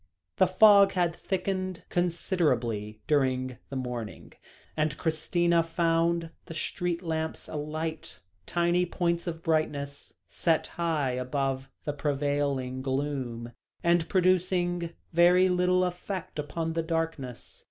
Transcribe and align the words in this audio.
The 0.37 0.47
fog 0.47 0.93
had 0.93 1.15
thickened 1.15 1.83
considerably 1.89 3.01
during 3.05 3.59
the 3.69 3.75
morning, 3.75 4.33
and 4.75 4.97
Christina 4.97 5.61
found 5.61 6.31
the 6.47 6.55
street 6.55 7.03
lamps 7.03 7.47
alight 7.47 8.19
tiny 8.47 8.83
points 8.87 9.27
of 9.27 9.43
brightness 9.43 10.15
set 10.27 10.65
high 10.65 11.11
above 11.11 11.69
the 11.85 11.93
prevailing 11.93 12.81
gloom, 12.81 13.51
and 13.83 14.09
producing 14.09 14.89
very 15.13 15.49
little 15.49 15.85
effect 15.85 16.39
upon 16.39 16.73
the 16.73 16.81
darkness. 16.81 17.59